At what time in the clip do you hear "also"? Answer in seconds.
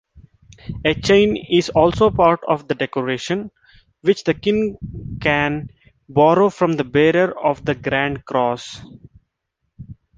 1.69-2.09